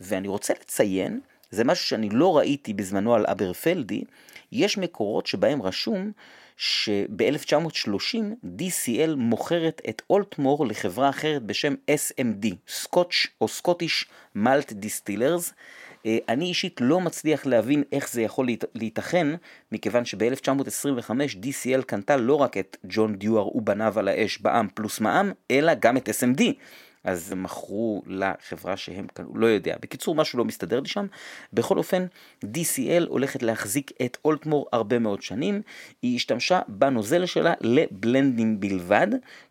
[0.00, 4.04] ואני רוצה לציין, זה משהו שאני לא ראיתי בזמנו על אברפלדי,
[4.52, 6.12] יש מקורות שבהם רשום
[6.60, 15.52] שב-1930 DCL מוכרת את אולטמור לחברה אחרת בשם SMD, סקוטש או סקוטיש מלט דיסטילרס.
[16.06, 19.26] אני אישית לא מצליח להבין איך זה יכול להיתכן,
[19.72, 21.10] מכיוון שב-1925
[21.42, 25.96] DCL קנתה לא רק את ג'ון דיואר ובניו על האש בעם פלוס מע"מ, אלא גם
[25.96, 26.42] את SMD.
[27.04, 29.76] אז מכרו לחברה שהם קנו, לא יודע.
[29.82, 31.06] בקיצור, משהו לא מסתדר לי שם.
[31.52, 32.06] בכל אופן,
[32.44, 35.62] DCL הולכת להחזיק את אולטמור הרבה מאוד שנים.
[36.02, 39.06] היא השתמשה בנוזל שלה לבלנדים בלבד,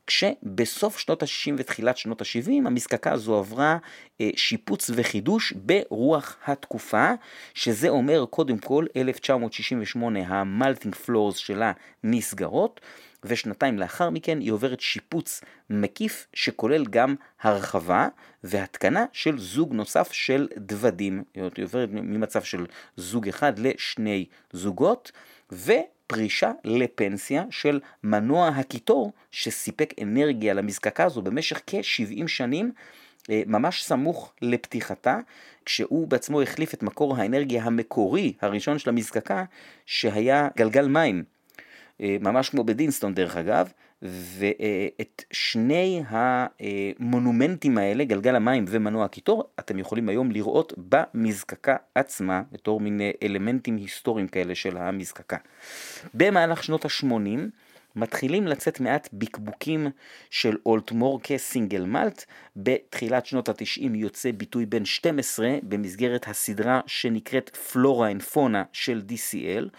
[0.08, 3.78] כשבסוף שנות ה-60 ותחילת שנות ה-70 המזקקה הזו עברה
[4.22, 7.12] אה, שיפוץ וחידוש ברוח התקופה,
[7.54, 11.72] שזה אומר קודם כל 1968 המלטינג פלורס שלה
[12.04, 12.82] נסגרות.
[13.24, 18.08] ושנתיים לאחר מכן היא עוברת שיפוץ מקיף שכולל גם הרחבה
[18.44, 21.24] והתקנה של זוג נוסף של דוודים.
[21.34, 22.66] היא עוברת ממצב של
[22.98, 25.12] זוג אחד לשני זוגות,
[25.52, 32.72] ופרישה לפנסיה של מנוע הקיטור שסיפק אנרגיה למזקקה הזו במשך כ-70 שנים.
[33.30, 35.18] אה, ממש סמוך לפתיחתה,
[35.66, 39.44] כשהוא בעצמו החליף את מקור האנרגיה המקורי הראשון של המזקקה,
[39.86, 41.24] שהיה גלגל מים.
[42.02, 49.80] אה, ממש כמו בדינסטון דרך אגב, ואת שני המונומנטים האלה, גלגל המים ומנוע הקיטור, אתם
[49.80, 55.38] יכולים היום לראות במזקקה עצמה, בתור מין אלמנטים היסטוריים כאלה של המזקקה.
[56.14, 57.40] במהלך שנות ה-80,
[57.96, 59.88] מתחילים לצאת מעט בקבוקים
[60.30, 62.26] של אולטמור כ single malt.
[62.56, 69.70] בתחילת שנות ה-90 יוצא ביטוי בן 12 במסגרת הסדרה שנקראת Flora and Fauna של DCL.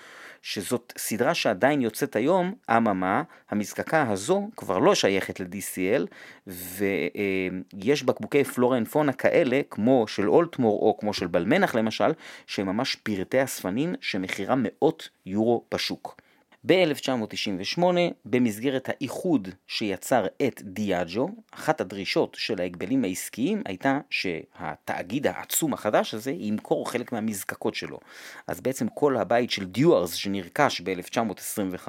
[0.42, 6.06] שזאת סדרה שעדיין יוצאת היום, אממה, המזקקה הזו כבר לא שייכת ל-DCL,
[6.46, 12.12] ויש בקבוקי פלורה פונה כאלה, כמו של אולטמור או כמו של בלמנח למשל,
[12.46, 16.20] שהם ממש פרטי אספנין שמחירם מאות יורו בשוק.
[16.66, 17.82] ב-1998,
[18.24, 26.30] במסגרת האיחוד שיצר את דיאג'ו, אחת הדרישות של ההגבלים העסקיים הייתה שהתאגיד העצום החדש הזה
[26.30, 27.98] ימכור חלק מהמזקקות שלו.
[28.46, 31.88] אז בעצם כל הבית של דיוארס שנרכש ב-1925,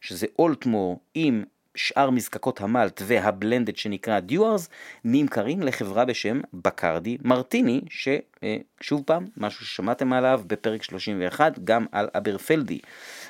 [0.00, 4.68] שזה אולטמור עם שאר מזקקות המלט והבלנדד שנקרא דיוארס
[5.04, 12.78] נמכרים לחברה בשם בקרדי מרטיני, ששוב פעם, משהו ששמעתם עליו בפרק 31, גם על אברפלדי.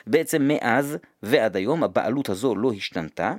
[0.06, 3.34] בעצם מאז ועד היום הבעלות הזו לא השתנתה,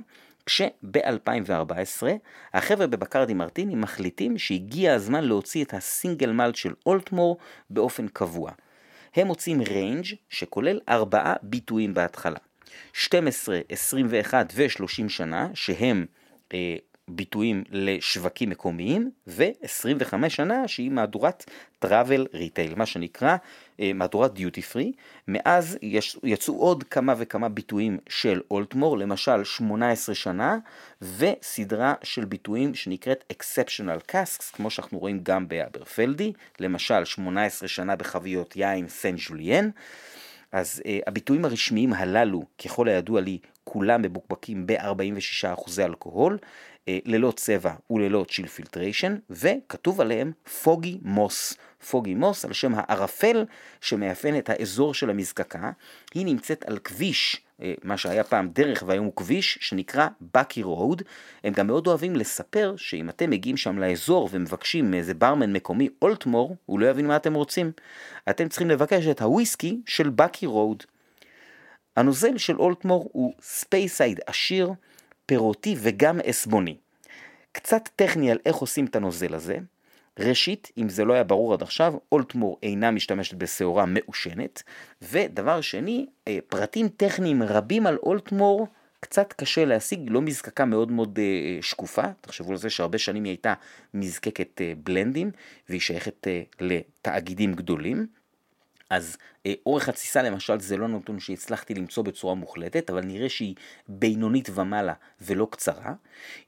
[0.46, 2.06] כשב-2014
[2.54, 7.38] החבר'ה בבקרדי מרטיני מחליטים שהגיע הזמן להוציא את הסינגל מלט של אולטמור
[7.70, 8.50] באופן קבוע.
[9.14, 12.38] הם מוצאים ריינג' שכולל ארבעה ביטויים בהתחלה.
[12.92, 16.06] 12, 21 ו-30 שנה, שהם
[16.54, 16.76] אה,
[17.08, 21.44] ביטויים לשווקים מקומיים, ו-25 שנה שהיא מהדורת
[21.84, 23.36] travel retail, מה שנקרא
[23.80, 24.92] אה, מהדורת דיוטי פרי.
[25.28, 30.58] מאז יש, יצאו עוד כמה וכמה ביטויים של אולטמור, למשל 18 שנה,
[31.02, 38.56] וסדרה של ביטויים שנקראת exceptional casks, כמו שאנחנו רואים גם באברפלדי, למשל 18 שנה בחביות
[38.56, 39.70] יין סן ג'וליאן.
[40.52, 47.74] אז אה, הביטויים הרשמיים הללו, ככל הידוע לי, כולם מבוקבקים ב-46% אלכוהול, אה, ללא צבע
[47.90, 50.32] וללא chill filtration, וכתוב עליהם
[50.62, 51.54] Foggie Moss.
[51.90, 53.44] Foggie Moss על שם הערפל
[53.80, 55.70] שמאפיין את האזור של המזקקה.
[56.14, 57.45] היא נמצאת על כביש אה,
[57.84, 61.02] מה שהיה פעם דרך והיום הוא כביש, שנקרא בקי רוד.
[61.44, 66.56] הם גם מאוד אוהבים לספר שאם אתם מגיעים שם לאזור ומבקשים מאיזה ברמן מקומי אולטמור,
[66.66, 67.72] הוא לא יבין מה אתם רוצים.
[68.30, 70.82] אתם צריכים לבקש את הוויסקי של בקי רוד.
[71.96, 74.72] הנוזל של אולטמור הוא ספייסייד עשיר,
[75.26, 76.76] פירותי וגם עשבוני.
[77.52, 79.58] קצת טכני על איך עושים את הנוזל הזה.
[80.18, 84.62] ראשית, אם זה לא היה ברור עד עכשיו, אולטמור אינה משתמשת בשעורה מעושנת,
[85.02, 88.66] ודבר שני, אה, פרטים טכניים רבים על אולטמור
[89.00, 93.30] קצת קשה להשיג, לא מזקקה מאוד מאוד אה, שקופה, תחשבו על זה שהרבה שנים היא
[93.30, 93.54] הייתה
[93.94, 95.30] מזקקת אה, בלנדים,
[95.68, 96.26] והיא שייכת
[96.60, 98.06] לתאגידים גדולים.
[98.90, 103.54] אז אה, אורך התסיסה למשל זה לא נתון שהצלחתי למצוא בצורה מוחלטת, אבל נראה שהיא
[103.88, 105.94] בינונית ומעלה ולא קצרה.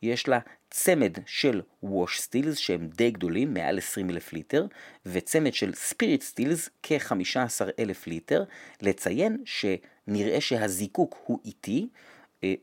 [0.03, 0.39] יש לה
[0.71, 4.67] צמד של ווש סטילס שהם די גדולים, מעל 20 אלף ליטר,
[5.07, 8.45] וצמד של ספיריט סטילס כ-15 אלף ליטר.
[8.83, 11.89] לציין שנראה שהזיקוק הוא איטי,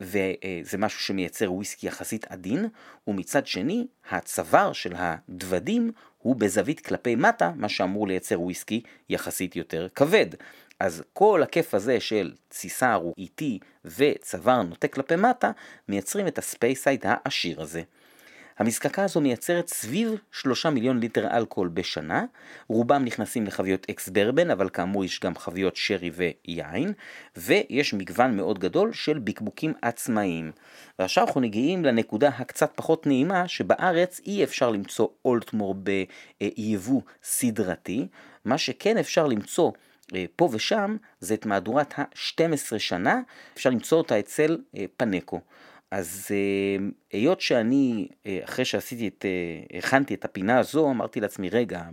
[0.02, 2.68] וזה משהו שמייצר וויסקי יחסית עדין,
[3.08, 9.88] ומצד שני, הצוואר של הדוודים הוא בזווית כלפי מטה, מה שאמור לייצר וויסקי יחסית יותר
[9.96, 10.28] כבד.
[10.80, 15.52] אז כל הכיף הזה של תסיסה איטית וצוואר נוטה כלפי מטה,
[15.90, 17.82] מייצרים את הספייסייד העשיר הזה.
[18.58, 22.26] המזקקה הזו מייצרת סביב 3 מיליון ליטר אלכוהול בשנה,
[22.68, 26.94] רובם נכנסים לחביות ex bourbon, אבל כאמור יש גם חביות שרי ויין,
[27.36, 30.52] ויש מגוון מאוד גדול של בקבוקים עצמאיים.
[31.00, 38.08] ועכשיו אנחנו מגיעים לנקודה הקצת פחות נעימה, שבארץ אי אפשר למצוא אולטמור ביבוא סדרתי,
[38.46, 39.72] מה שכן אפשר למצוא
[40.16, 43.22] אה, פה ושם זה את מהדורת ה-12 שנה,
[43.54, 45.42] אפשר למצוא אותה אצל אה, פנקו.
[45.92, 51.50] אז אה, היות שאני, אה, אחרי שעשיתי את, אה, הכנתי את הפינה הזו, אמרתי לעצמי,
[51.50, 51.84] רגע,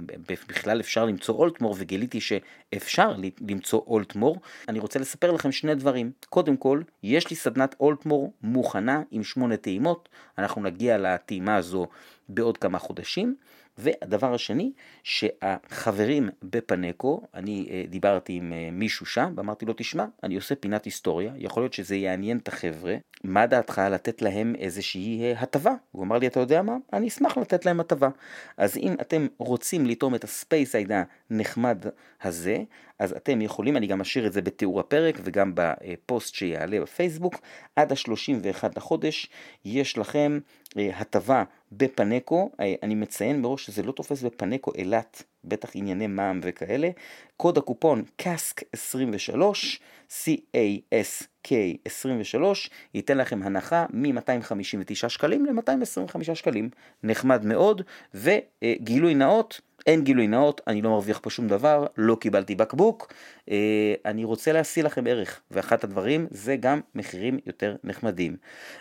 [0.48, 3.14] בכלל אפשר למצוא אולטמור, וגיליתי שאפשר
[3.48, 4.40] למצוא אולטמור.
[4.68, 6.12] אני רוצה לספר לכם שני דברים.
[6.28, 11.86] קודם כל, יש לי סדנת אולטמור מוכנה עם שמונה טעימות, אנחנו נגיע לטעימה הזו
[12.28, 13.36] בעוד כמה חודשים.
[13.78, 20.36] והדבר השני, שהחברים בפנקו, אני אה, דיברתי עם אה, מישהו שם ואמרתי לו, תשמע, אני
[20.36, 25.40] עושה פינת היסטוריה, יכול להיות שזה יעניין את החבר'ה, מה דעתך לתת להם איזושהי אה,
[25.40, 25.72] הטבה?
[25.92, 26.76] הוא אמר לי, אתה יודע מה?
[26.92, 28.08] אני אשמח לתת להם הטבה.
[28.56, 31.86] אז אם אתם רוצים לתרום את הספייס היידה נחמד
[32.22, 32.58] הזה,
[32.98, 37.40] אז אתם יכולים, אני גם אשאיר את זה בתיאור הפרק וגם בפוסט שיעלה בפייסבוק,
[37.76, 39.30] עד ה-31 לחודש
[39.64, 40.38] יש לכם
[40.76, 41.44] הטבה
[41.76, 42.50] בפנקו,
[42.82, 46.90] אני מציין מראש שזה לא תופס בפנקו אילת, בטח ענייני מע"מ וכאלה,
[47.36, 49.80] קוד הקופון קאסק 23,
[50.10, 51.48] C-A-S-K
[51.84, 56.70] 23, ייתן לכם הנחה מ-259 שקלים ל-225 שקלים,
[57.02, 57.82] נחמד מאוד,
[58.14, 63.12] וגילוי נאות, אין גילוי נאות, אני לא מרוויח פה שום דבר, לא קיבלתי בקבוק,
[63.50, 68.36] אה, אני רוצה להשיא לכם ערך, ואחת הדברים זה גם מחירים יותר נחמדים.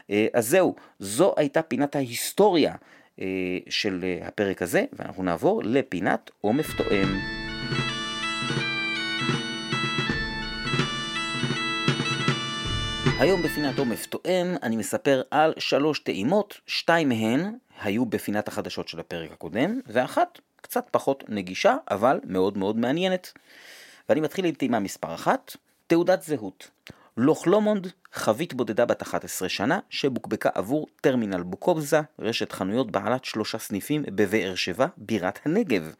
[0.09, 2.75] אה, אז זהו, זו הייתה פינת ההיסטוריה
[3.21, 3.25] אה,
[3.69, 7.07] של הפרק הזה, ואנחנו נעבור לפינת עומף תואם.
[13.19, 18.99] היום בפינת עומף תואם אני מספר על שלוש טעימות, שתיים מהן היו בפינת החדשות של
[18.99, 23.33] הפרק הקודם, ואחת קצת פחות נגישה, אבל מאוד מאוד מעניינת.
[24.09, 25.55] ואני מתחיל עם טעימה מספר אחת,
[25.87, 26.69] תעודת זהות.
[27.17, 34.03] לוכלומונד, חבית בודדה בת 11 שנה, שבוקבקה עבור טרמינל בוקובזה, רשת חנויות בעלת שלושה סניפים
[34.07, 35.93] בבאר שבע, בירת הנגב.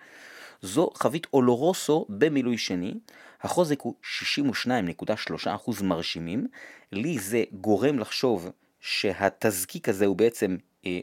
[0.62, 2.94] זו חבית אולורוסו במילוי שני,
[3.42, 6.48] החוזק הוא 62.3% מרשימים,
[6.92, 11.00] לי זה גורם לחשוב שהתזקיק הזה הוא בעצם אה,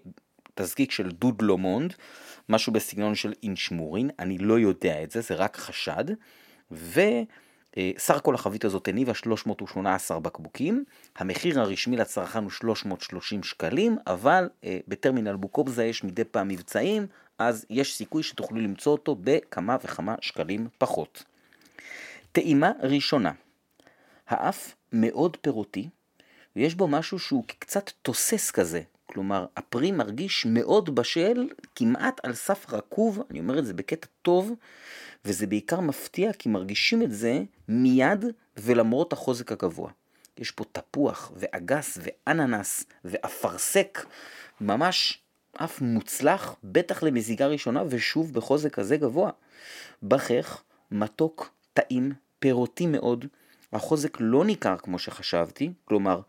[0.59, 1.95] תזקיק של דוד לומונד,
[2.49, 6.05] משהו בסגנון של אינשמורין, אני לא יודע את זה, זה רק חשד,
[6.71, 10.85] וסך הכל החבית הזאת הניבה 318 בקבוקים,
[11.17, 17.07] המחיר הרשמי לצרכן הוא 330 שקלים, אבל אה, בטרמינל בוקובזה יש מדי פעם מבצעים,
[17.39, 21.25] אז יש סיכוי שתוכלו למצוא אותו בכמה וכמה שקלים פחות.
[22.33, 23.33] טעימה ראשונה,
[24.29, 25.89] האף מאוד פירותי,
[26.57, 32.67] ויש בו משהו שהוא קצת תוסס כזה, כלומר, הפרי מרגיש מאוד בשל, כמעט על סף
[32.73, 34.53] רקוב, אני אומר את זה בקטע טוב,
[35.25, 38.25] וזה בעיקר מפתיע כי מרגישים את זה מיד
[38.57, 39.91] ולמרות החוזק הגבוה.
[40.39, 44.07] יש פה תפוח ואגס ואננס ואפרסק,
[44.61, 45.23] ממש
[45.57, 49.31] אף מוצלח, בטח למזיגה ראשונה ושוב בחוזק כזה גבוה.
[50.03, 53.27] בכך, מתוק, טעים, פירותי מאוד,
[53.73, 56.21] החוזק לא ניכר כמו שחשבתי, כלומר,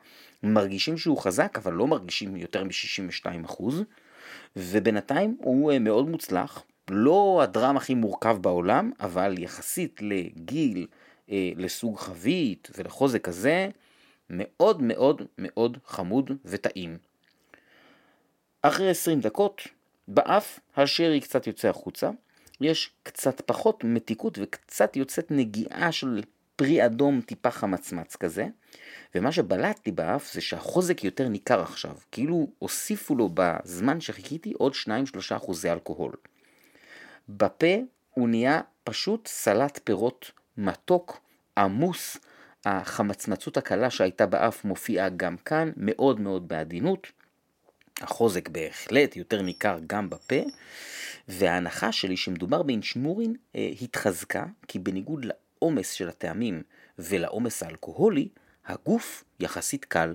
[0.43, 3.63] מרגישים שהוא חזק, אבל לא מרגישים יותר מ-62%,
[4.55, 10.87] ובינתיים הוא אה, מאוד מוצלח, לא הדראם הכי מורכב בעולם, אבל יחסית לגיל,
[11.31, 13.69] אה, לסוג חבית ולחוזק הזה,
[14.29, 16.97] מאוד מאוד מאוד חמוד וטעים.
[18.61, 19.61] אחרי 20 דקות,
[20.07, 22.09] באף השרי קצת יוצא החוצה,
[22.61, 26.21] יש קצת פחות מתיקות וקצת יוצאת נגיעה של
[26.55, 28.47] פרי אדום טיפה חמצמץ כזה,
[29.15, 34.73] ומה שבלט לי באף זה שהחוזק יותר ניכר עכשיו, כאילו הוסיפו לו בזמן שחיכיתי עוד
[34.73, 34.87] 2-3
[35.37, 36.11] אחוזי אלכוהול.
[37.29, 37.75] בפה
[38.13, 41.21] הוא נהיה פשוט סלט פירות מתוק,
[41.57, 42.17] עמוס,
[42.65, 47.07] החמצמצות הקלה שהייתה באף מופיעה גם כאן, מאוד מאוד בעדינות.
[48.01, 50.41] החוזק בהחלט יותר ניכר גם בפה,
[51.27, 56.63] וההנחה שלי שמדובר באינשמורין אה, התחזקה, כי בניגוד לעומס של הטעמים
[56.99, 58.29] ולעומס האלכוהולי,
[58.65, 60.13] הגוף יחסית קל.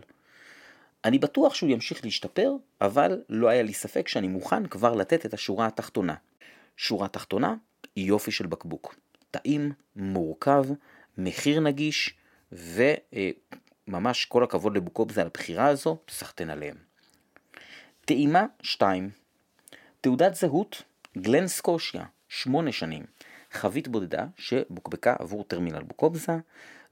[1.04, 5.34] אני בטוח שהוא ימשיך להשתפר, אבל לא היה לי ספק שאני מוכן כבר לתת את
[5.34, 6.14] השורה התחתונה.
[6.76, 7.54] שורה תחתונה,
[7.96, 8.94] יופי של בקבוק.
[9.30, 10.64] טעים, מורכב,
[11.18, 12.14] מחיר נגיש,
[12.52, 16.76] וממש כל הכבוד לבוקובזה על הבחירה הזו, סחטן עליהם.
[18.04, 19.10] טעימה 2
[20.00, 20.82] תעודת זהות,
[21.18, 23.04] גלן סקושיה, 8 שנים.
[23.52, 26.32] חבית בודדה שבוקבקה עבור טרמינל בוקובזה,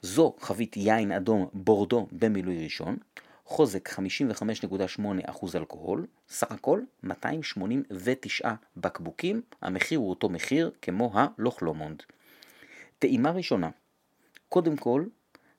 [0.02, 2.96] זו חבית יין אדום בורדו במילוי ראשון,
[3.44, 12.02] חוזק 55.8% אלכוהול, סך הכל 289 בקבוקים, המחיר הוא אותו מחיר כמו הלוכלומונד.
[12.98, 13.70] טעימה ראשונה,
[14.48, 15.04] קודם כל,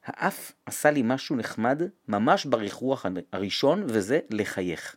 [0.05, 4.95] האף עשה לי משהו נחמד ממש בריחוח הראשון וזה לחייך.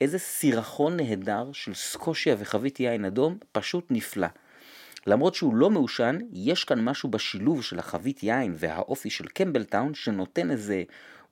[0.00, 4.28] איזה סירחון נהדר של סקושיה וחבית יין אדום, פשוט נפלא.
[5.06, 10.50] למרות שהוא לא מעושן, יש כאן משהו בשילוב של החבית יין והאופי של קמבלטאון שנותן
[10.50, 10.82] איזה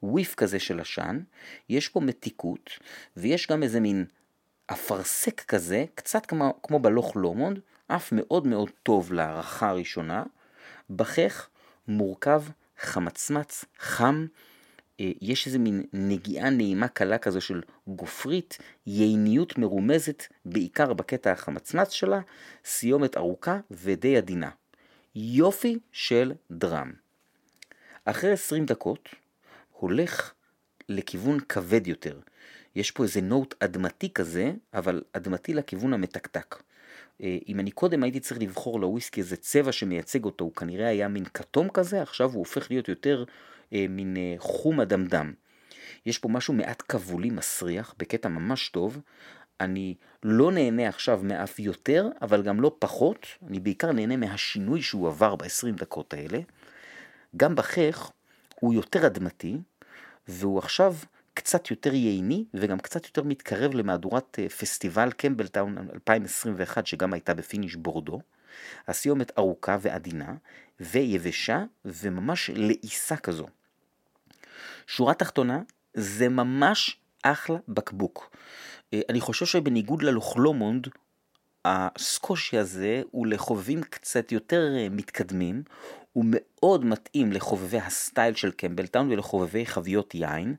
[0.02, 1.20] וויף כזה של עשן,
[1.68, 2.70] יש פה מתיקות,
[3.16, 4.04] ויש גם איזה מין
[4.66, 10.22] אפרסק כזה, קצת כמו, כמו בלוך לומונד, אף מאוד מאוד טוב להערכה הראשונה.
[10.90, 11.48] בכך
[11.88, 12.42] מורכב
[12.80, 14.26] חמצמץ חם,
[15.20, 22.20] יש איזה מין נגיעה נעימה קלה כזו של גופרית, ייעיניות מרומזת בעיקר בקטע החמצמץ שלה,
[22.64, 24.50] סיומת ארוכה ודי עדינה.
[25.14, 26.92] יופי של דראם.
[28.04, 29.08] אחרי 20 דקות
[29.72, 30.32] הולך
[30.88, 32.20] לכיוון כבד יותר.
[32.76, 36.62] יש פה איזה נוט אדמתי כזה, אבל אדמתי לכיוון המתקתק.
[37.22, 41.08] אה, אם אני קודם הייתי צריך לבחור לוויסקי איזה צבע שמייצג אותו, הוא כנראה היה
[41.08, 43.24] מין כתום כזה, עכשיו הוא הופך להיות יותר
[43.72, 45.32] אה, מין אה, חום אדמדם.
[46.06, 49.00] יש פה משהו מעט כבולי מסריח, בקטע ממש טוב.
[49.60, 53.26] אני לא נהנה עכשיו מאף יותר, אבל גם לא פחות.
[53.48, 56.38] אני בעיקר נהנה מהשינוי שהוא עבר ב-20 דקות האלה.
[57.36, 58.10] גם בחך
[58.60, 59.58] הוא יותר אדמתי,
[60.28, 60.94] והוא עכשיו
[61.34, 67.40] קצת יותר ייני וגם קצת יותר מתקרב למהדורת אה, פסטיבל קמבלטאון 2021 שגם הייתה ב
[67.40, 68.20] finish בורדו.
[68.88, 70.34] הסיומת ארוכה ועדינה
[70.80, 73.46] ויבשה וממש לעיסה כזו.
[74.90, 75.60] שורה תחתונה,
[75.94, 78.36] זה ממש אחלה בקבוק.
[78.94, 80.88] אה, אני חושב שבניגוד ללוכלומונד,
[81.64, 85.62] הסקושי הזה הוא לחובבים קצת יותר אה, מתקדמים,
[86.12, 90.54] הוא מאוד מתאים לחובבי הסטייל של קמבלטאון ולחובבי חביות יין.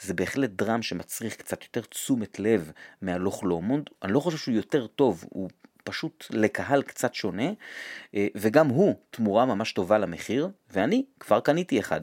[0.00, 2.72] זה בהחלט דראם שמצריך קצת יותר תשומת לב
[3.02, 3.90] מהלוך לומונד.
[4.02, 5.50] אני לא חושב שהוא יותר טוב, הוא
[5.84, 7.50] פשוט לקהל קצת שונה,
[8.14, 12.00] אה, וגם הוא תמורה ממש טובה למחיר, ואני כבר קניתי אחד.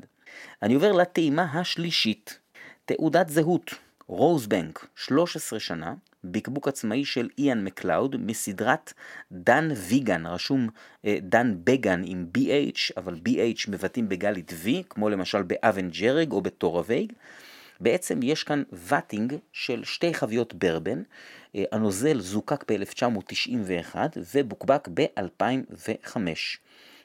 [0.62, 2.40] אני עובר לטעימה השלישית,
[2.86, 3.72] תעודת זהות,
[4.08, 8.94] רוזבנק, 13 שנה, בקבוק עצמאי של איאן מקלאוד מסדרת
[9.32, 10.70] דן ויגן, רשום
[11.06, 17.14] אה, דן בגן עם BH, אבל BH מבטאים בגלית V, כמו למשל באבנג'רג או בטורווייג.
[17.80, 21.02] בעצם יש כאן ואטינג של שתי חביות ברבן,
[21.56, 23.96] אה, הנוזל זוקק ב-1991
[24.36, 26.18] ובוקבק ב-2005.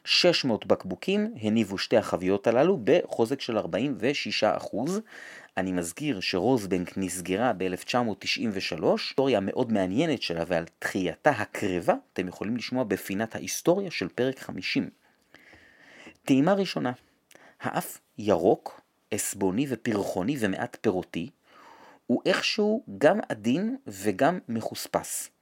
[0.07, 4.43] 600 בקבוקים הניבו שתי החביות הללו בחוזק של 46
[5.57, 12.83] אני מזכיר שרוזבנק נסגרה ב-1993, היסטוריה מאוד מעניינת שלה ועל תחייתה הקרבה אתם יכולים לשמוע
[12.83, 14.89] בפינת ההיסטוריה של פרק 50.
[16.23, 16.91] טעימה ראשונה,
[17.61, 18.81] האף ירוק,
[19.11, 21.29] עשבוני ופרחוני ומעט פירותי,
[22.07, 25.36] הוא איכשהו גם עדין וגם מחוספס.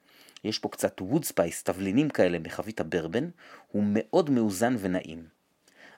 [0.45, 3.29] יש פה קצת wood spice, תבלינים כאלה בחבית הברבן,
[3.71, 5.27] הוא מאוד מאוזן ונעים.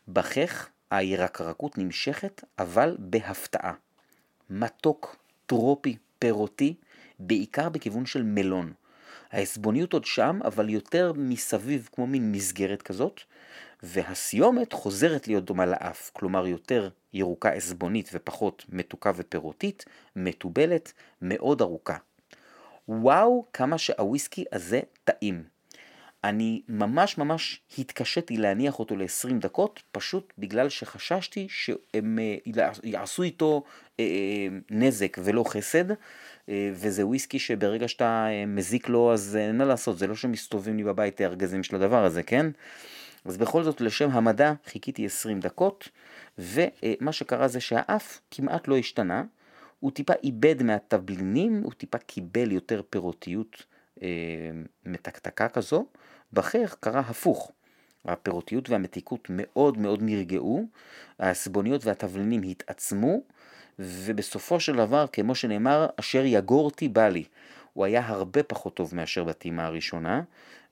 [0.07, 3.73] בחך הירקרקות נמשכת, אבל בהפתעה.
[4.49, 6.75] מתוק, טרופי, פירותי,
[7.19, 8.73] בעיקר בכיוון של מלון.
[9.31, 13.21] העשבוניות עוד שם, אבל יותר מסביב כמו מין מסגרת כזאת,
[13.83, 19.85] והסיומת חוזרת להיות דומה לאף, כלומר יותר ירוקה עסבונית ופחות מתוקה ופירותית,
[20.15, 21.97] מתובלת, מאוד ארוכה.
[22.87, 25.43] וואו, כמה שהוויסקי הזה טעים.
[26.23, 32.35] אני ממש ממש התקשיתי להניח אותו ל-20 דקות, פשוט בגלל שחששתי שהם אה,
[32.83, 33.63] יעשו איתו
[33.99, 35.85] אה, אה, נזק ולא חסד,
[36.73, 41.21] וזה וויסקי שברגע שאתה מזיק לו אז אין מה לעשות, זה לא שמסתובבים לי בבית
[41.21, 42.45] הארגזים של הדבר הזה, כן?
[43.25, 45.89] אז בכל זאת לשם המדע חיכיתי 20 דקות,
[46.37, 49.23] ומה שקרה זה שהאף כמעט לא השתנה,
[49.79, 53.65] הוא טיפה איבד מהתבלינים, הוא טיפה קיבל יותר פירותיות
[54.01, 54.07] אה,
[54.85, 55.85] מתקתקה כזו,
[56.33, 57.51] בחך קרה הפוך.
[58.05, 60.65] הפירותיות והמתיקות מאוד מאוד נרגעו,
[61.19, 63.21] העסבוניות והתבלינים התעצמו,
[63.79, 67.23] ובסופו של דבר, כמו שנאמר, אשר יגורתי בא לי.
[67.73, 70.21] הוא היה הרבה פחות טוב מאשר בטעימה הראשונה.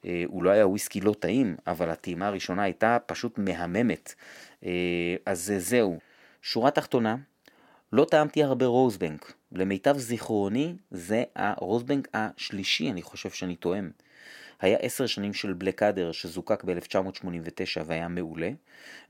[0.05, 4.13] אה, הוא לא היה וויסקי לא טעים, אבל הטעימה הראשונה הייתה פשוט מהממת.
[4.65, 5.99] אה, אז זהו.
[6.41, 7.15] שורה תחתונה,
[7.93, 9.33] לא טעמתי הרבה רוזבנק.
[9.51, 13.91] למיטב זיכרוני, זה הרוזבנק השלישי, אני חושב שאני טועם.
[14.61, 18.49] היה עשר שנים של בלקאדר שזוקק ב-1989 והיה מעולה,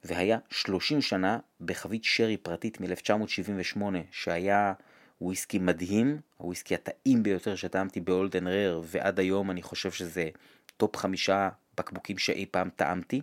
[0.04, 4.74] והיה 30 שנה בחבית שרי פרטית מ-1978 שהיה
[5.22, 10.30] וויסקי מדהים, הוויסקי הטעים ביותר שטעמתי באולדן רר, ועד היום אני חושב שזה
[10.78, 13.22] טופ חמישה בקבוקים שאי פעם טעמתי.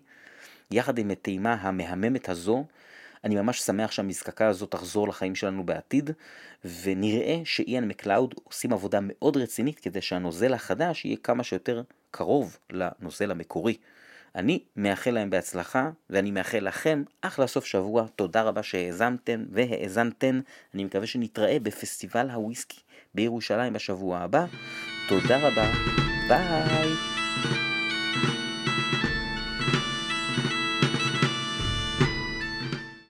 [0.71, 2.65] יחד עם הטעימה המהממת הזו,
[3.25, 6.11] אני ממש שמח שהמזקקה הזאת תחזור לחיים שלנו בעתיד,
[6.83, 13.31] ונראה שאיאן מקלאוד עושים עבודה מאוד רצינית כדי שהנוזל החדש יהיה כמה שיותר קרוב לנוזל
[13.31, 13.77] המקורי.
[14.35, 18.07] אני מאחל להם בהצלחה, ואני מאחל לכם אחלה סוף שבוע.
[18.17, 20.41] תודה רבה שהאזנתם והאזנתן.
[20.75, 22.81] אני מקווה שנתראה בפסטיבל הוויסקי
[23.15, 24.47] בירושלים בשבוע הבא.
[25.09, 25.73] תודה רבה,
[26.29, 26.89] ביי.